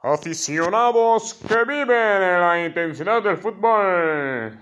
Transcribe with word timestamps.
Aficionados 0.00 1.34
que 1.34 1.64
viven 1.64 1.90
en 1.90 2.40
la 2.40 2.64
intensidad 2.64 3.20
del 3.20 3.36
fútbol. 3.36 4.56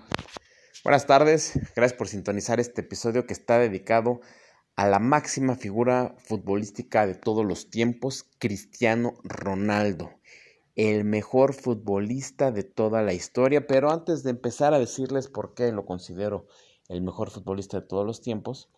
Buenas 0.82 1.06
tardes, 1.06 1.60
gracias 1.76 1.92
por 1.92 2.08
sintonizar 2.08 2.58
este 2.58 2.80
episodio 2.80 3.26
que 3.26 3.34
está 3.34 3.58
dedicado 3.58 4.22
a 4.76 4.88
la 4.88 4.98
máxima 4.98 5.54
figura 5.54 6.14
futbolística 6.16 7.06
de 7.06 7.14
todos 7.14 7.44
los 7.44 7.68
tiempos, 7.68 8.24
Cristiano 8.38 9.12
Ronaldo, 9.24 10.10
el 10.74 11.04
mejor 11.04 11.52
futbolista 11.52 12.50
de 12.50 12.62
toda 12.62 13.02
la 13.02 13.12
historia. 13.12 13.66
Pero 13.66 13.90
antes 13.90 14.22
de 14.22 14.30
empezar 14.30 14.72
a 14.72 14.78
decirles 14.78 15.28
por 15.28 15.52
qué 15.52 15.70
lo 15.70 15.84
considero 15.84 16.46
el 16.88 17.02
mejor 17.02 17.30
futbolista 17.30 17.78
de 17.78 17.86
todos 17.86 18.06
los 18.06 18.22
tiempos, 18.22 18.70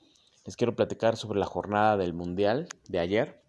les 0.45 0.57
quiero 0.57 0.75
platicar 0.75 1.17
sobre 1.17 1.39
la 1.39 1.47
jornada 1.47 1.97
del 1.97 2.15
Mundial 2.15 2.69
de 2.89 2.99
ayer. 2.99 3.45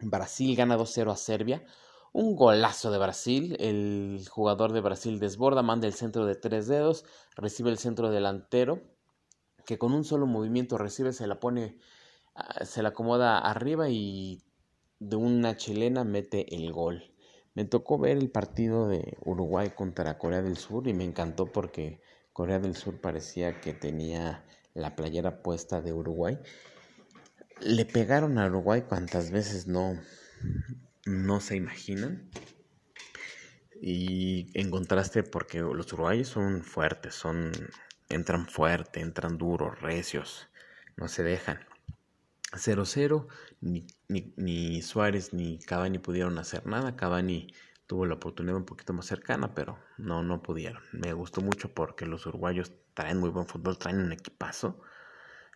Brasil 0.00 0.56
gana 0.56 0.76
2-0 0.76 1.12
a 1.12 1.16
Serbia. 1.16 1.64
Un 2.12 2.34
golazo 2.34 2.90
de 2.90 2.98
Brasil. 2.98 3.56
El 3.60 4.26
jugador 4.28 4.72
de 4.72 4.80
Brasil 4.80 5.20
desborda, 5.20 5.62
manda 5.62 5.86
el 5.86 5.94
centro 5.94 6.26
de 6.26 6.34
tres 6.34 6.66
dedos, 6.66 7.04
recibe 7.36 7.70
el 7.70 7.78
centro 7.78 8.10
delantero, 8.10 8.82
que 9.64 9.78
con 9.78 9.92
un 9.92 10.04
solo 10.04 10.26
movimiento 10.26 10.78
recibe, 10.78 11.12
se 11.12 11.26
la 11.26 11.38
pone, 11.38 11.78
ah, 12.34 12.64
se 12.64 12.82
la 12.82 12.90
acomoda 12.90 13.38
arriba 13.38 13.88
y 13.88 14.42
de 14.98 15.16
una 15.16 15.56
chilena 15.56 16.04
mete 16.04 16.54
el 16.54 16.72
gol. 16.72 17.14
Me 17.54 17.64
tocó 17.64 17.98
ver 17.98 18.16
el 18.16 18.30
partido 18.30 18.88
de 18.88 19.16
Uruguay 19.24 19.70
contra 19.70 20.18
Corea 20.18 20.42
del 20.42 20.56
Sur 20.56 20.88
y 20.88 20.94
me 20.94 21.04
encantó 21.04 21.46
porque 21.46 22.00
Corea 22.32 22.58
del 22.58 22.76
Sur 22.76 23.00
parecía 23.00 23.60
que 23.60 23.72
tenía 23.72 24.44
la 24.74 24.96
playera 24.96 25.42
puesta 25.42 25.80
de 25.80 25.92
Uruguay. 25.92 26.38
Le 27.60 27.84
pegaron 27.84 28.38
a 28.38 28.46
Uruguay 28.46 28.82
cuantas 28.82 29.30
veces 29.30 29.66
no, 29.66 29.98
no 31.10 31.40
se 31.40 31.56
imaginan. 31.56 32.30
Y 33.82 34.50
en 34.58 34.70
contraste, 34.70 35.22
porque 35.22 35.60
los 35.60 35.92
uruguayos 35.92 36.28
son 36.28 36.62
fuertes, 36.62 37.14
son 37.14 37.52
entran 38.08 38.46
fuerte, 38.46 39.00
entran 39.00 39.38
duros, 39.38 39.80
recios, 39.80 40.48
no 40.96 41.08
se 41.08 41.22
dejan. 41.22 41.60
0-0, 42.52 43.28
ni, 43.60 43.86
ni, 44.08 44.34
ni, 44.36 44.82
Suárez 44.82 45.32
ni 45.32 45.58
Cavani 45.60 45.98
pudieron 45.98 46.38
hacer 46.38 46.66
nada. 46.66 46.96
Cavani 46.96 47.54
tuvo 47.86 48.06
la 48.06 48.14
oportunidad 48.14 48.56
un 48.56 48.64
poquito 48.64 48.92
más 48.92 49.06
cercana, 49.06 49.54
pero 49.54 49.78
no, 49.98 50.22
no 50.22 50.42
pudieron. 50.42 50.82
Me 50.92 51.12
gustó 51.12 51.40
mucho 51.40 51.72
porque 51.72 52.06
los 52.06 52.26
uruguayos 52.26 52.72
traen 52.94 53.18
muy 53.18 53.30
buen 53.30 53.46
fútbol, 53.46 53.78
traen 53.78 54.00
un 54.00 54.12
equipazo. 54.12 54.80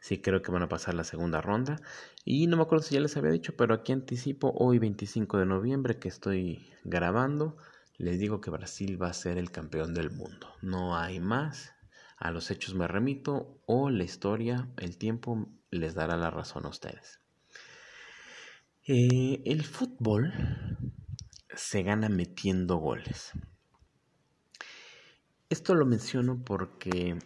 Sí 0.05 0.21
creo 0.21 0.43
que 0.43 0.53
van 0.53 0.63
a 0.63 0.69
pasar 0.69 0.93
la 0.93 1.03
segunda 1.03 1.41
ronda. 1.41 1.81
Y 2.27 2.47
no 2.47 2.59
me 2.59 2.65
acuerdo 2.65 2.85
si 2.85 2.95
ya 2.95 3.01
les 3.01 3.17
había 3.17 3.31
dicho, 3.31 3.57
pero 3.57 3.73
aquí 3.73 3.91
anticipo 3.91 4.53
hoy 4.55 4.79
25 4.79 5.39
de 5.39 5.47
noviembre 5.47 5.99
que 5.99 6.09
estoy 6.09 6.69
grabando. 6.85 7.57
Les 7.97 8.19
digo 8.19 8.43
que 8.43 8.51
Brasil 8.51 9.01
va 9.03 9.09
a 9.09 9.15
ser 9.15 9.39
el 9.39 9.51
campeón 9.51 9.95
del 9.95 10.11
mundo. 10.11 10.47
No 10.61 10.95
hay 10.95 11.21
más. 11.21 11.73
A 12.19 12.31
los 12.33 12.51
hechos 12.51 12.75
me 12.75 12.87
remito 12.87 13.63
o 13.65 13.89
la 13.89 14.05
historia, 14.05 14.69
el 14.77 14.99
tiempo 14.99 15.49
les 15.71 15.95
dará 15.95 16.19
la 16.19 16.29
razón 16.29 16.67
a 16.67 16.69
ustedes. 16.69 17.21
Eh, 18.87 19.41
el 19.47 19.65
fútbol 19.65 20.35
se 21.57 21.83
gana 21.83 22.11
metiendo 22.11 22.77
goles. 22.77 23.33
Esto 25.49 25.75
lo 25.75 25.87
menciono 25.87 26.45
porque 26.45 27.17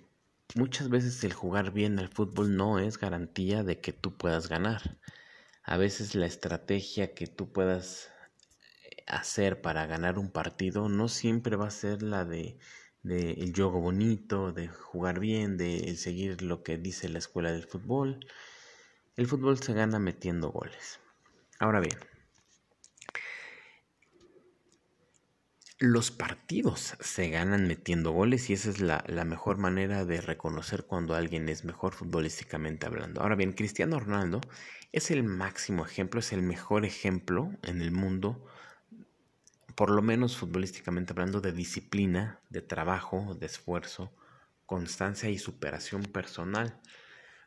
muchas 0.55 0.89
veces 0.89 1.23
el 1.25 1.33
jugar 1.33 1.73
bien 1.73 1.99
al 1.99 2.09
fútbol 2.09 2.57
no 2.57 2.79
es 2.79 2.99
garantía 2.99 3.63
de 3.63 3.81
que 3.81 3.93
tú 3.93 4.17
puedas 4.17 4.49
ganar. 4.49 4.99
A 5.63 5.77
veces 5.77 6.15
la 6.15 6.27
estrategia 6.27 7.15
que 7.15 7.27
tú 7.27 7.53
puedas 7.53 8.11
eh, 8.85 9.05
hacer 9.07 9.61
para 9.61 9.87
ganar 9.87 10.19
un 10.19 10.31
partido 10.31 10.89
no 10.89 11.09
siempre 11.09 11.57
va 11.57 11.67
a 11.69 11.71
ser 11.71 12.03
la 12.03 12.25
de, 12.25 12.59
el 13.05 13.53
juego 13.55 13.81
bonito, 13.81 14.53
de 14.53 14.69
jugar 14.69 15.21
bien, 15.21 15.57
de 15.57 15.97
seguir 15.97 16.43
lo 16.43 16.63
que 16.63 16.79
dice 16.79 17.09
la 17.09 17.19
escuela 17.19 17.53
del 17.53 17.65
fútbol. 17.65 18.27
El 19.17 19.27
fútbol 19.27 19.59
se 19.59 19.75
gana 19.75 19.99
metiendo 19.99 20.51
goles. 20.51 21.01
Ahora 21.59 21.81
bien, 21.81 21.99
los 25.81 26.11
partidos 26.11 26.97
se 26.99 27.31
ganan 27.31 27.69
metiendo 27.69 28.11
goles 28.11 28.51
y 28.51 28.55
esa 28.55 28.71
es 28.71 28.81
la, 28.81 29.05
la, 29.07 29.25
mejor 29.25 29.59
manera 29.59 30.05
de 30.05 30.21
reconocer 30.21 30.85
cuando 30.87 31.15
alguien 31.15 31.49
es 31.49 31.65
mejor 31.65 31.93
futbolísticamente 31.93 32.87
hablando. 32.87 33.21
Ahora 33.21 33.37
bien, 33.37 33.53
Cristiano 33.53 34.01
Ronaldo 34.01 34.41
es 34.91 35.13
el 35.13 35.23
máximo 35.23 35.85
ejemplo, 35.87 36.19
es 36.19 36.33
el 36.33 36.43
mejor 36.43 36.85
ejemplo 36.85 37.53
en 37.63 37.81
el 37.81 37.93
mundo, 37.93 38.45
por 39.77 39.91
lo 39.91 40.03
menos 40.03 40.37
futbolísticamente 40.37 41.13
hablando, 41.13 41.41
de 41.41 41.53
disciplina, 41.53 42.41
de 42.51 42.63
trabajo, 42.63 43.37
de 43.39 43.47
esfuerzo, 43.47 44.13
constancia 44.67 45.31
y 45.31 45.39
superación 45.39 46.03
personal. 46.03 46.81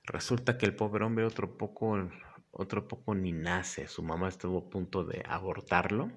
Resulta 0.05 0.57
que 0.57 0.65
el 0.65 0.75
pobre 0.77 1.03
hombre 1.03 1.25
otro 1.25 1.57
poco, 1.57 2.09
otro 2.51 2.87
poco 2.87 3.13
ni 3.13 3.33
nace, 3.33 3.89
su 3.89 4.03
mamá 4.03 4.29
estuvo 4.29 4.59
a 4.59 4.69
punto 4.69 5.03
de 5.03 5.21
abortarlo 5.27 6.11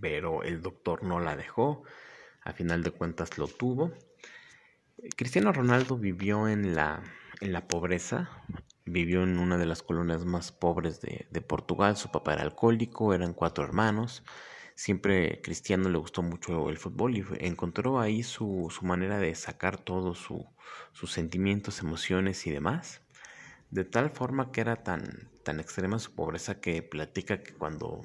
pero 0.00 0.42
el 0.42 0.62
doctor 0.62 1.02
no 1.02 1.20
la 1.20 1.36
dejó, 1.36 1.82
a 2.42 2.52
final 2.52 2.82
de 2.82 2.90
cuentas 2.90 3.38
lo 3.38 3.48
tuvo. 3.48 3.92
Cristiano 5.16 5.52
Ronaldo 5.52 5.96
vivió 5.96 6.48
en 6.48 6.74
la, 6.74 7.02
en 7.40 7.52
la 7.52 7.68
pobreza, 7.68 8.28
vivió 8.84 9.22
en 9.22 9.38
una 9.38 9.58
de 9.58 9.66
las 9.66 9.82
colonias 9.82 10.24
más 10.24 10.50
pobres 10.50 11.00
de, 11.00 11.28
de, 11.30 11.40
Portugal, 11.40 11.96
su 11.96 12.10
papá 12.10 12.34
era 12.34 12.42
alcohólico, 12.42 13.14
eran 13.14 13.32
cuatro 13.34 13.64
hermanos, 13.64 14.24
siempre 14.74 15.40
Cristiano 15.42 15.88
le 15.88 15.98
gustó 15.98 16.22
mucho 16.22 16.70
el 16.70 16.78
fútbol 16.78 17.16
y 17.16 17.24
encontró 17.40 18.00
ahí 18.00 18.22
su, 18.22 18.68
su 18.70 18.84
manera 18.84 19.18
de 19.18 19.34
sacar 19.34 19.78
todos 19.78 20.18
su, 20.18 20.46
sus 20.92 21.12
sentimientos, 21.12 21.80
emociones 21.80 22.46
y 22.46 22.50
demás, 22.50 23.02
de 23.70 23.84
tal 23.84 24.10
forma 24.10 24.50
que 24.50 24.60
era 24.60 24.82
tan, 24.82 25.30
tan 25.44 25.60
extrema 25.60 25.98
su 25.98 26.12
pobreza 26.14 26.60
que 26.60 26.82
platica 26.82 27.42
que 27.42 27.52
cuando 27.52 28.02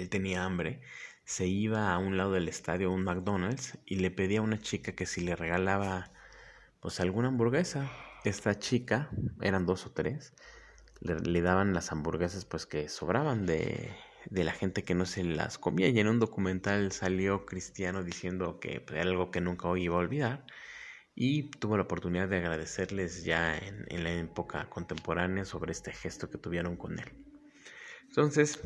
él 0.00 0.08
tenía 0.08 0.44
hambre, 0.44 0.80
se 1.24 1.46
iba 1.46 1.92
a 1.92 1.98
un 1.98 2.16
lado 2.16 2.32
del 2.32 2.48
estadio 2.48 2.90
un 2.90 3.04
McDonald's 3.04 3.78
y 3.86 3.96
le 3.96 4.10
pedía 4.10 4.40
a 4.40 4.42
una 4.42 4.58
chica 4.58 4.92
que 4.92 5.06
si 5.06 5.20
le 5.20 5.36
regalaba 5.36 6.10
pues 6.80 7.00
alguna 7.00 7.28
hamburguesa. 7.28 7.90
Esta 8.24 8.58
chica, 8.58 9.10
eran 9.40 9.64
dos 9.64 9.86
o 9.86 9.92
tres, 9.92 10.34
le, 11.00 11.40
daban 11.40 11.72
las 11.72 11.92
hamburguesas 11.92 12.44
pues 12.44 12.66
que 12.66 12.88
sobraban 12.88 13.46
de, 13.46 13.90
de, 14.28 14.44
la 14.44 14.52
gente 14.52 14.82
que 14.84 14.94
no 14.94 15.06
se 15.06 15.24
las 15.24 15.56
comía. 15.58 15.88
Y 15.88 15.98
en 16.00 16.08
un 16.08 16.18
documental 16.18 16.92
salió 16.92 17.46
Cristiano 17.46 18.02
diciendo 18.02 18.60
que 18.60 18.80
pues, 18.80 18.98
era 19.00 19.08
algo 19.08 19.30
que 19.30 19.40
nunca 19.40 19.68
hoy 19.68 19.84
iba 19.84 19.96
a 19.96 20.00
olvidar. 20.00 20.44
Y 21.14 21.50
tuvo 21.50 21.76
la 21.76 21.84
oportunidad 21.84 22.28
de 22.28 22.38
agradecerles 22.38 23.24
ya 23.24 23.56
en 23.58 24.04
la 24.04 24.12
época 24.12 24.68
contemporánea 24.70 25.44
sobre 25.44 25.72
este 25.72 25.92
gesto 25.92 26.30
que 26.30 26.38
tuvieron 26.38 26.76
con 26.76 26.98
él. 26.98 27.10
Entonces, 28.08 28.60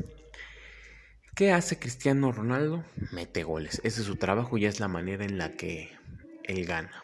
¿Qué 1.35 1.51
hace 1.51 1.77
Cristiano 1.77 2.31
Ronaldo? 2.31 2.85
Mete 3.11 3.43
goles. 3.43 3.81
Ese 3.83 3.99
es 3.99 4.07
su 4.07 4.15
trabajo 4.15 4.57
y 4.57 4.65
es 4.65 4.79
la 4.79 4.87
manera 4.87 5.25
en 5.25 5.37
la 5.37 5.57
que 5.57 5.89
él 6.45 6.65
gana. 6.65 7.03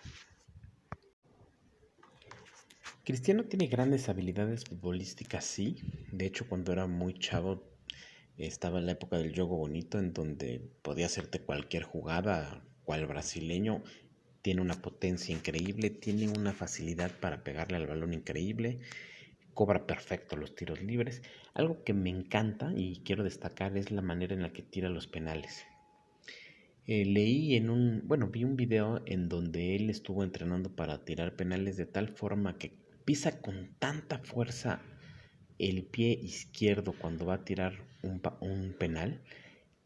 Cristiano 3.03 3.43
tiene 3.43 3.67
grandes 3.67 4.07
habilidades 4.07 4.63
futbolísticas, 4.63 5.43
sí. 5.43 5.81
De 6.13 6.27
hecho, 6.27 6.47
cuando 6.47 6.71
era 6.71 6.87
muy 6.87 7.19
chavo, 7.19 7.61
estaba 8.37 8.79
en 8.79 8.85
la 8.85 8.93
época 8.93 9.17
del 9.17 9.35
juego 9.35 9.57
bonito, 9.57 9.99
en 9.99 10.13
donde 10.13 10.61
podía 10.81 11.07
hacerte 11.07 11.41
cualquier 11.41 11.83
jugada, 11.83 12.63
cual 12.85 13.07
brasileño. 13.07 13.83
Tiene 14.41 14.61
una 14.61 14.81
potencia 14.81 15.35
increíble, 15.35 15.89
tiene 15.89 16.29
una 16.29 16.53
facilidad 16.53 17.11
para 17.19 17.43
pegarle 17.43 17.75
al 17.75 17.87
balón 17.87 18.13
increíble 18.13 18.79
cobra 19.53 19.85
perfecto 19.85 20.35
los 20.35 20.55
tiros 20.55 20.81
libres. 20.81 21.21
Algo 21.53 21.83
que 21.83 21.93
me 21.93 22.09
encanta 22.09 22.71
y 22.75 23.01
quiero 23.03 23.23
destacar 23.23 23.77
es 23.77 23.91
la 23.91 24.01
manera 24.01 24.33
en 24.33 24.41
la 24.41 24.53
que 24.53 24.61
tira 24.61 24.89
los 24.89 25.07
penales. 25.07 25.65
Eh, 26.87 27.05
leí 27.05 27.55
en 27.55 27.69
un, 27.69 28.01
bueno, 28.05 28.27
vi 28.27 28.43
un 28.43 28.55
video 28.55 29.01
en 29.05 29.29
donde 29.29 29.75
él 29.75 29.89
estuvo 29.89 30.23
entrenando 30.23 30.75
para 30.75 31.05
tirar 31.05 31.35
penales 31.35 31.77
de 31.77 31.85
tal 31.85 32.09
forma 32.09 32.57
que 32.57 32.73
pisa 33.05 33.41
con 33.41 33.75
tanta 33.79 34.19
fuerza 34.19 34.81
el 35.59 35.83
pie 35.83 36.19
izquierdo 36.21 36.93
cuando 36.93 37.25
va 37.25 37.35
a 37.35 37.45
tirar 37.45 37.73
un, 38.01 38.21
un 38.41 38.73
penal 38.73 39.21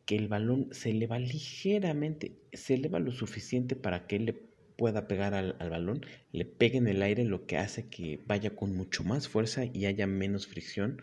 que 0.06 0.16
el 0.16 0.28
balón 0.28 0.70
se 0.72 0.92
eleva 0.92 1.20
ligeramente, 1.20 2.38
se 2.54 2.76
eleva 2.76 3.00
lo 3.00 3.12
suficiente 3.12 3.76
para 3.76 4.08
que 4.08 4.16
él 4.18 4.26
le 4.26 4.34
pueda 4.78 5.08
pegar 5.08 5.34
al, 5.34 5.56
al, 5.60 5.70
balón, 5.70 6.06
le 6.32 6.46
pegue 6.46 6.78
en 6.78 6.88
el 6.88 7.02
aire, 7.02 7.24
lo 7.24 7.46
que 7.46 7.58
hace 7.58 7.88
que 7.88 8.22
vaya 8.26 8.56
con 8.56 8.76
mucho 8.76 9.04
más 9.04 9.28
fuerza 9.28 9.66
y 9.66 9.86
haya 9.86 10.08
menos 10.08 10.48
fricción 10.48 11.02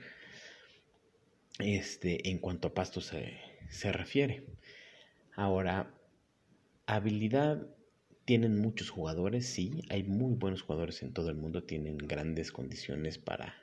este, 1.58 2.28
en 2.30 2.38
cuanto 2.38 2.68
a 2.68 2.74
pasto 2.74 3.00
se, 3.00 3.38
se 3.70 3.92
refiere. 3.92 4.44
Ahora, 5.34 5.94
habilidad 6.86 7.66
tienen 8.24 8.60
muchos 8.60 8.90
jugadores, 8.90 9.46
sí, 9.46 9.82
hay 9.90 10.04
muy 10.04 10.34
buenos 10.34 10.62
jugadores 10.62 11.02
en 11.02 11.12
todo 11.12 11.30
el 11.30 11.36
mundo, 11.36 11.64
tienen 11.64 11.98
grandes 11.98 12.52
condiciones 12.52 13.18
para, 13.18 13.54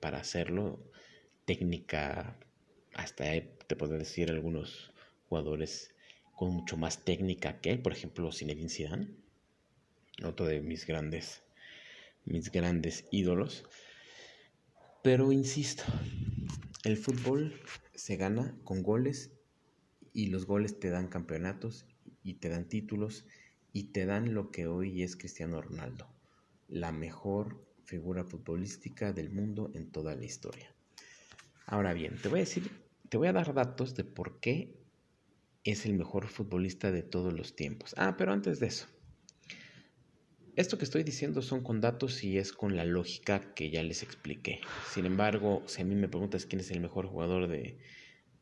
para 0.00 0.18
hacerlo, 0.18 0.80
técnica 1.44 2.38
hasta 2.94 3.24
te 3.66 3.76
puedo 3.76 3.96
decir 3.98 4.30
algunos 4.30 4.92
jugadores 5.28 5.94
con 6.34 6.52
mucho 6.52 6.76
más 6.76 7.04
técnica 7.04 7.60
que 7.60 7.70
él, 7.70 7.80
por 7.80 7.92
ejemplo 7.92 8.32
Zinedine 8.32 8.68
Zidane, 8.68 9.08
otro 10.24 10.46
de 10.46 10.60
mis 10.60 10.86
grandes, 10.86 11.42
mis 12.24 12.50
grandes 12.50 13.04
ídolos. 13.10 13.64
Pero 15.02 15.32
insisto, 15.32 15.84
el 16.84 16.96
fútbol 16.96 17.60
se 17.94 18.16
gana 18.16 18.58
con 18.64 18.82
goles 18.82 19.32
y 20.12 20.26
los 20.26 20.46
goles 20.46 20.78
te 20.78 20.90
dan 20.90 21.08
campeonatos 21.08 21.86
y 22.22 22.34
te 22.34 22.48
dan 22.48 22.68
títulos 22.68 23.26
y 23.72 23.92
te 23.92 24.06
dan 24.06 24.34
lo 24.34 24.50
que 24.50 24.66
hoy 24.66 25.02
es 25.02 25.16
Cristiano 25.16 25.62
Ronaldo, 25.62 26.08
la 26.68 26.92
mejor 26.92 27.64
figura 27.84 28.24
futbolística 28.24 29.12
del 29.12 29.30
mundo 29.30 29.70
en 29.74 29.90
toda 29.90 30.14
la 30.14 30.24
historia. 30.24 30.74
Ahora 31.66 31.92
bien, 31.92 32.16
te 32.20 32.28
voy 32.28 32.40
a 32.40 32.42
decir, 32.42 32.70
te 33.08 33.16
voy 33.16 33.28
a 33.28 33.32
dar 33.32 33.54
datos 33.54 33.94
de 33.94 34.04
por 34.04 34.40
qué 34.40 34.76
es 35.64 35.86
el 35.86 35.94
mejor 35.94 36.28
futbolista 36.28 36.90
de 36.90 37.02
todos 37.02 37.32
los 37.32 37.54
tiempos. 37.54 37.94
Ah, 37.96 38.16
pero 38.16 38.32
antes 38.32 38.60
de 38.60 38.66
eso, 38.66 38.86
esto 40.60 40.76
que 40.76 40.84
estoy 40.84 41.04
diciendo 41.04 41.40
son 41.40 41.62
con 41.62 41.80
datos 41.80 42.22
y 42.22 42.36
es 42.36 42.52
con 42.52 42.76
la 42.76 42.84
lógica 42.84 43.54
que 43.54 43.70
ya 43.70 43.82
les 43.82 44.02
expliqué. 44.02 44.60
Sin 44.92 45.06
embargo, 45.06 45.62
si 45.66 45.80
a 45.80 45.84
mí 45.86 45.94
me 45.94 46.08
preguntas 46.08 46.44
quién 46.44 46.60
es 46.60 46.70
el 46.70 46.80
mejor 46.80 47.06
jugador 47.06 47.48
de 47.48 47.78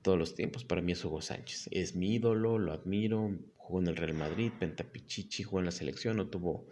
todos 0.03 0.19
los 0.19 0.35
tiempos, 0.35 0.65
para 0.65 0.83
mí 0.83 0.93
es 0.93 1.05
Hugo 1.05 1.23
Sánchez. 1.23 1.69
Es 1.71 1.95
mi 1.95 2.15
ídolo, 2.15 2.59
lo 2.59 2.73
admiro, 2.73 3.39
jugó 3.57 3.81
en 3.81 3.87
el 3.87 3.97
Real 3.97 4.15
Madrid, 4.15 4.51
Pentapichichi, 4.59 5.45
jugó 5.45 5.61
en 5.61 5.67
la 5.67 5.71
selección, 5.71 6.17
no 6.17 6.29
tuvo 6.29 6.69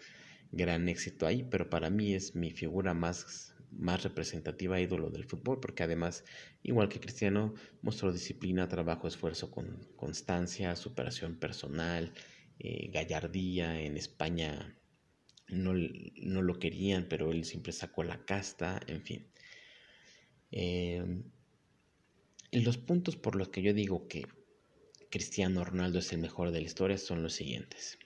gran 0.50 0.88
éxito 0.88 1.26
ahí, 1.26 1.46
pero 1.48 1.70
para 1.70 1.90
mí 1.90 2.14
es 2.14 2.34
mi 2.34 2.50
figura 2.50 2.92
más, 2.92 3.54
más 3.70 4.02
representativa, 4.02 4.80
ídolo 4.80 5.10
del 5.10 5.24
fútbol, 5.24 5.60
porque 5.60 5.84
además, 5.84 6.24
igual 6.64 6.88
que 6.88 6.98
Cristiano, 6.98 7.54
mostró 7.82 8.12
disciplina, 8.12 8.68
trabajo, 8.68 9.06
esfuerzo 9.06 9.52
con 9.52 9.86
constancia, 9.94 10.74
superación 10.74 11.36
personal, 11.36 12.12
eh, 12.58 12.90
gallardía. 12.92 13.80
En 13.80 13.96
España 13.96 14.76
no, 15.48 15.72
no, 15.74 16.42
lo 16.42 16.58
querían, 16.58 17.06
pero 17.08 17.30
él 17.32 17.44
siempre 17.44 17.72
sacó 17.72 18.02
la 18.02 18.24
casta, 18.24 18.80
en 18.86 19.02
fin. 19.02 19.26
Eh, 20.50 21.04
los 22.52 22.78
puntos 22.78 23.16
por 23.16 23.36
los 23.36 23.48
que 23.48 23.62
yo 23.62 23.74
digo 23.74 24.08
que 24.08 24.26
Cristiano 25.10 25.64
Ronaldo 25.64 25.98
es 25.98 26.12
el 26.12 26.18
mejor 26.18 26.50
de 26.50 26.60
la 26.60 26.66
historia 26.66 26.98
son 26.98 27.22
los 27.22 27.34
siguientes. 27.34 27.98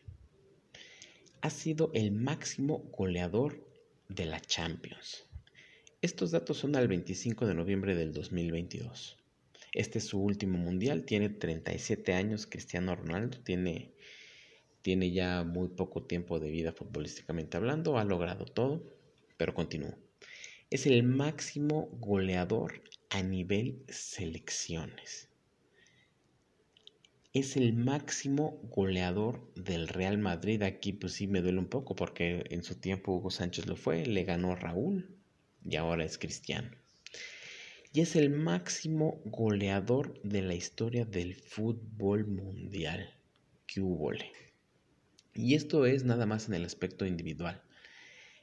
Ha 1.40 1.50
sido 1.50 1.90
el 1.94 2.12
máximo 2.12 2.78
goleador 2.96 3.66
de 4.08 4.26
la 4.26 4.40
Champions. 4.40 5.24
Estos 6.02 6.30
datos 6.30 6.58
son 6.58 6.76
al 6.76 6.88
25 6.88 7.46
de 7.46 7.54
noviembre 7.54 7.94
del 7.94 8.12
2022. 8.12 9.16
Este 9.72 9.98
es 9.98 10.04
su 10.04 10.20
último 10.20 10.58
mundial, 10.58 11.04
tiene 11.04 11.28
37 11.28 12.12
años 12.12 12.46
Cristiano 12.46 12.96
Ronaldo, 12.96 13.38
tiene, 13.38 13.92
tiene 14.82 15.10
ya 15.10 15.44
muy 15.44 15.68
poco 15.68 16.02
tiempo 16.02 16.38
de 16.40 16.50
vida 16.50 16.72
futbolísticamente 16.72 17.56
hablando, 17.56 17.98
ha 17.98 18.04
logrado 18.04 18.44
todo, 18.44 18.82
pero 19.36 19.54
continúa. 19.54 19.96
Es 20.70 20.86
el 20.86 21.02
máximo 21.02 21.88
goleador 22.00 22.82
a 23.10 23.22
nivel 23.22 23.82
selecciones 23.88 25.30
es 27.32 27.56
el 27.56 27.74
máximo 27.74 28.58
goleador 28.64 29.52
del 29.54 29.86
Real 29.86 30.18
Madrid. 30.18 30.62
Aquí 30.62 30.92
pues 30.92 31.12
sí 31.12 31.28
me 31.28 31.40
duele 31.40 31.58
un 31.58 31.68
poco 31.68 31.94
porque 31.94 32.44
en 32.50 32.64
su 32.64 32.74
tiempo 32.74 33.12
Hugo 33.12 33.30
Sánchez 33.30 33.66
lo 33.66 33.76
fue, 33.76 34.04
le 34.04 34.24
ganó 34.24 34.56
Raúl 34.56 35.16
y 35.64 35.76
ahora 35.76 36.04
es 36.04 36.18
Cristiano. 36.18 36.70
Y 37.92 38.00
es 38.00 38.16
el 38.16 38.30
máximo 38.30 39.20
goleador 39.24 40.20
de 40.22 40.42
la 40.42 40.54
historia 40.54 41.04
del 41.04 41.34
fútbol 41.34 42.26
mundial 42.26 43.14
que 43.66 43.80
hubo. 43.80 44.10
Y 45.34 45.54
esto 45.54 45.86
es 45.86 46.04
nada 46.04 46.26
más 46.26 46.48
en 46.48 46.54
el 46.54 46.64
aspecto 46.64 47.06
individual. 47.06 47.62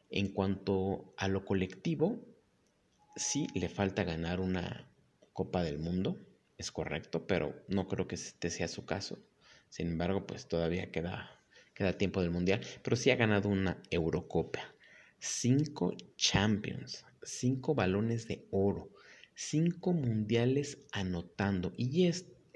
En 0.09 0.29
cuanto 0.29 1.13
a 1.17 1.27
lo 1.27 1.45
colectivo, 1.45 2.19
sí 3.15 3.47
le 3.53 3.69
falta 3.69 4.03
ganar 4.03 4.39
una 4.39 4.89
Copa 5.33 5.63
del 5.63 5.79
Mundo 5.79 6.17
es 6.57 6.71
correcto, 6.71 7.27
pero 7.27 7.63
no 7.67 7.87
creo 7.87 8.07
que 8.07 8.15
este 8.15 8.49
sea 8.49 8.67
su 8.67 8.85
caso. 8.85 9.19
Sin 9.69 9.87
embargo, 9.89 10.25
pues 10.25 10.47
todavía 10.47 10.91
queda, 10.91 11.29
queda 11.73 11.97
tiempo 11.97 12.21
del 12.21 12.31
Mundial. 12.31 12.61
Pero 12.83 12.95
sí 12.95 13.11
ha 13.11 13.15
ganado 13.15 13.49
una 13.49 13.81
Eurocopa, 13.91 14.61
cinco 15.19 15.95
Champions, 16.15 17.05
cinco 17.21 17.75
balones 17.75 18.27
de 18.27 18.47
oro, 18.51 18.89
cinco 19.35 19.93
mundiales 19.93 20.79
anotando. 20.91 21.73
Y 21.77 22.07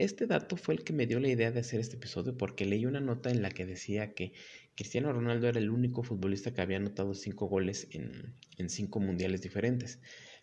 este 0.04 0.28
dato 0.28 0.58
fue 0.58 0.76
el 0.76 0.84
que 0.84 0.94
me 0.94 1.08
dio 1.08 1.20
la 1.20 1.30
idea 1.30 1.52
de 1.52 1.60
hacer 1.60 1.80
este 1.80 1.96
episodio 1.96 2.38
porque 2.38 2.66
leí 2.66 2.86
una 2.86 3.00
nota 3.00 3.30
en 3.30 3.42
la 3.42 3.52
que 3.52 3.66
decía 3.66 4.14
que 4.14 4.34
Cristiano 4.76 5.12
Ronaldo 5.14 5.48
era 5.48 5.60
el 5.60 5.70
único 5.70 6.04
futbolista 6.04 6.54
que 6.54 6.62
había 6.62 6.78
anotado 6.78 7.14
cinco 7.14 7.48
goles 7.48 7.88
en, 7.92 8.36
en 8.58 8.70
cinco 8.70 9.00
mundiales 9.00 9.42
diferentes 9.42 10.00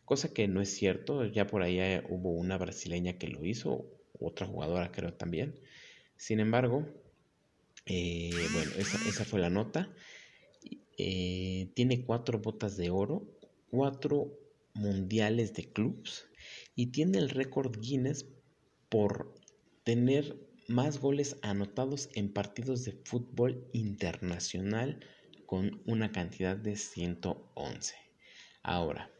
cosa 0.09 0.33
que 0.33 0.49
no 0.49 0.63
es 0.63 0.71
cierto, 0.75 1.27
ya 1.27 1.47
por 1.47 1.63
ahí 1.63 1.79
eh, 1.79 2.03
hubo 2.09 2.33
una 2.33 2.57
brasileña 2.57 3.19
que 3.19 3.29
lo 3.29 3.45
hizo, 3.45 3.85
otra 4.19 4.47
jugadora 4.47 4.91
creo 4.91 5.13
también. 5.13 5.61
Sin 6.17 6.41
embargo, 6.41 6.89
eh, 7.85 8.31
bueno, 8.55 8.71
esa, 8.79 9.27
fue 9.27 9.39
la 9.39 9.51
nota. 9.51 9.95
Eh, 10.97 11.71
tiene 11.75 12.07
cuatro 12.07 12.39
botas 12.39 12.79
de 12.79 12.89
oro, 12.89 13.29
cuatro 13.71 14.33
mundiales 14.73 15.53
de 15.53 15.71
clubs 15.71 16.25
y 16.75 16.87
tiene 16.87 17.19
el 17.19 17.29
récord 17.29 17.79
Guinness 17.79 18.25
por 18.89 19.35
tener 19.89 20.37
más 20.67 21.01
goles 21.01 21.39
anotados 21.41 22.11
en 22.13 22.31
partidos 22.31 22.85
de 22.85 22.93
fútbol 22.93 23.67
internacional 23.73 25.01
con 25.47 25.81
una 25.87 26.13
cantidad 26.13 26.59
de 26.59 26.77
111. 26.77 27.95
Ahora, 28.63 29.11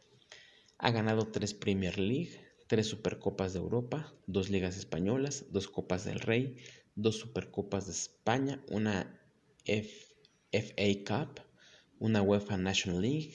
ha 0.77 0.91
ganado 0.91 1.25
tres 1.25 1.55
Premier 1.55 1.97
League, 1.97 2.39
tres 2.67 2.85
Supercopas 2.85 3.53
de 3.53 3.57
Europa, 3.57 4.13
dos 4.27 4.51
Ligas 4.51 4.77
Españolas, 4.77 5.47
dos 5.49 5.67
Copas 5.67 6.05
del 6.05 6.19
Rey, 6.19 6.57
dos 6.93 7.15
Supercopas 7.15 7.87
de 7.87 7.93
España, 7.93 8.63
una 8.69 9.19
FA 9.65 10.93
Cup, 11.03 11.41
una 11.97 12.21
UEFA 12.21 12.57
National 12.57 13.01
League, 13.01 13.33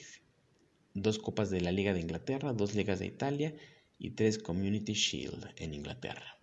dos 0.93 1.19
Copas 1.19 1.49
de 1.49 1.59
la 1.59 1.73
Liga 1.73 1.93
de 1.93 1.99
Inglaterra, 1.99 2.53
dos 2.53 2.75
Ligas 2.75 2.99
de 2.99 3.07
Italia 3.07 3.53
y 3.99 4.11
tres 4.11 4.37
Community 4.37 4.93
Shield 4.93 5.49
en 5.57 5.73
Inglaterra. 5.73 6.34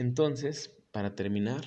Entonces, 0.00 0.70
para 0.92 1.14
terminar 1.14 1.62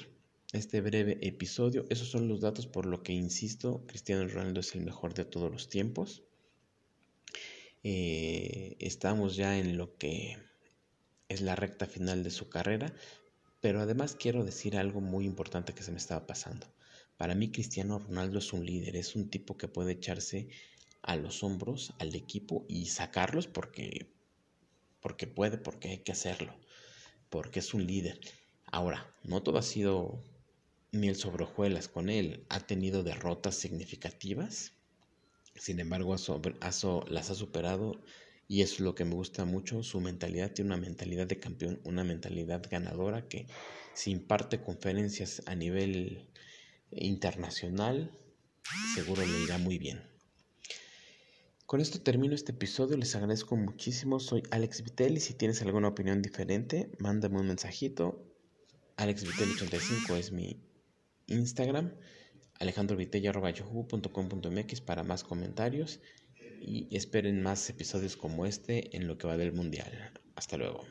este 0.53 0.81
breve 0.81 1.19
episodio, 1.21 1.85
esos 1.91 2.07
son 2.07 2.27
los 2.27 2.41
datos 2.41 2.65
por 2.65 2.87
lo 2.87 3.03
que 3.03 3.13
insisto, 3.13 3.85
Cristiano 3.85 4.27
Ronaldo 4.27 4.61
es 4.61 4.73
el 4.73 4.81
mejor 4.81 5.13
de 5.13 5.23
todos 5.23 5.51
los 5.51 5.69
tiempos. 5.69 6.23
Eh, 7.83 8.75
estamos 8.79 9.35
ya 9.35 9.59
en 9.59 9.77
lo 9.77 9.99
que 9.99 10.39
es 11.29 11.41
la 11.41 11.55
recta 11.55 11.85
final 11.85 12.23
de 12.23 12.31
su 12.31 12.49
carrera, 12.49 12.95
pero 13.61 13.81
además 13.81 14.15
quiero 14.15 14.43
decir 14.43 14.77
algo 14.77 14.99
muy 14.99 15.25
importante 15.25 15.75
que 15.75 15.83
se 15.83 15.91
me 15.91 15.99
estaba 15.99 16.25
pasando. 16.25 16.65
Para 17.17 17.35
mí 17.35 17.51
Cristiano 17.51 17.99
Ronaldo 17.99 18.39
es 18.39 18.51
un 18.51 18.65
líder, 18.65 18.95
es 18.95 19.15
un 19.15 19.29
tipo 19.29 19.57
que 19.57 19.67
puede 19.67 19.91
echarse 19.91 20.49
a 21.03 21.17
los 21.17 21.43
hombros 21.43 21.93
al 21.99 22.15
equipo 22.15 22.65
y 22.67 22.87
sacarlos 22.87 23.45
porque 23.45 24.11
porque 25.01 25.27
puede, 25.27 25.59
porque 25.59 25.89
hay 25.89 25.97
que 25.99 26.13
hacerlo, 26.13 26.55
porque 27.33 27.61
es 27.61 27.73
un 27.73 27.87
líder. 27.87 28.19
Ahora, 28.67 29.11
no 29.23 29.41
todo 29.41 29.57
ha 29.57 29.63
sido 29.63 30.23
miel 30.91 31.15
sobre 31.15 31.45
hojuelas 31.45 31.87
con 31.87 32.11
él, 32.11 32.45
ha 32.49 32.59
tenido 32.59 33.01
derrotas 33.01 33.55
significativas, 33.55 34.73
sin 35.55 35.79
embargo, 35.79 36.15
las 36.15 37.29
ha 37.31 37.35
superado 37.35 37.99
y 38.47 38.61
es 38.61 38.79
lo 38.79 38.93
que 38.93 39.03
me 39.03 39.15
gusta 39.15 39.45
mucho. 39.45 39.81
Su 39.81 39.99
mentalidad 39.99 40.51
tiene 40.51 40.75
una 40.75 40.77
mentalidad 40.85 41.25
de 41.25 41.39
campeón, 41.39 41.81
una 41.85 42.03
mentalidad 42.03 42.61
ganadora 42.69 43.27
que 43.27 43.47
si 43.95 44.11
imparte 44.11 44.61
conferencias 44.61 45.41
a 45.47 45.55
nivel 45.55 46.29
internacional, 46.91 48.11
seguro 48.93 49.25
le 49.25 49.39
irá 49.39 49.57
muy 49.57 49.79
bien. 49.79 50.12
Con 51.73 51.81
esto 51.81 51.97
termino 51.99 52.35
este 52.35 52.51
episodio, 52.51 52.95
les 52.97 53.15
agradezco 53.15 53.55
muchísimo, 53.55 54.19
soy 54.19 54.43
Alex 54.51 54.83
Vitelli, 54.83 55.19
si 55.19 55.33
tienes 55.33 55.59
alguna 55.63 55.87
opinión 55.87 56.21
diferente, 56.21 56.91
mándame 56.99 57.39
un 57.39 57.47
mensajito, 57.47 58.31
alexvitelli85 58.97 60.15
es 60.15 60.31
mi 60.31 60.61
Instagram, 61.25 61.95
alejandrovitella.yahoo.com.mx 62.59 64.81
para 64.81 65.01
más 65.01 65.23
comentarios 65.23 65.99
y 66.61 66.95
esperen 66.95 67.41
más 67.41 67.67
episodios 67.71 68.17
como 68.17 68.45
este 68.45 68.95
en 68.95 69.07
lo 69.07 69.17
que 69.17 69.25
va 69.25 69.35
del 69.35 69.53
mundial. 69.53 70.11
Hasta 70.35 70.57
luego. 70.57 70.85